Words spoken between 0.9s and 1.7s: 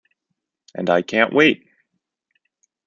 can't wait!